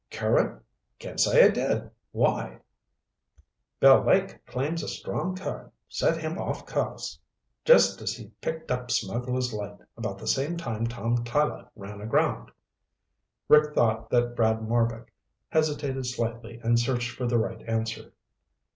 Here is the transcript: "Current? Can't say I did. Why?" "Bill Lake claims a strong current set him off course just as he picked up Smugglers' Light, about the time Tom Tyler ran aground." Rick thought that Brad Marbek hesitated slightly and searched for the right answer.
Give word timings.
"Current? 0.09 0.63
Can't 0.97 1.19
say 1.19 1.45
I 1.45 1.49
did. 1.49 1.91
Why?" 2.11 2.61
"Bill 3.79 4.03
Lake 4.03 4.43
claims 4.47 4.81
a 4.81 4.87
strong 4.87 5.35
current 5.35 5.71
set 5.87 6.17
him 6.19 6.39
off 6.39 6.65
course 6.65 7.19
just 7.65 8.01
as 8.01 8.13
he 8.15 8.29
picked 8.41 8.71
up 8.71 8.89
Smugglers' 8.89 9.53
Light, 9.53 9.77
about 9.95 10.17
the 10.17 10.25
time 10.57 10.87
Tom 10.87 11.23
Tyler 11.23 11.69
ran 11.75 12.01
aground." 12.01 12.49
Rick 13.47 13.75
thought 13.75 14.09
that 14.09 14.35
Brad 14.35 14.63
Marbek 14.67 15.13
hesitated 15.49 16.07
slightly 16.07 16.59
and 16.63 16.79
searched 16.79 17.11
for 17.11 17.27
the 17.27 17.37
right 17.37 17.61
answer. 17.69 18.11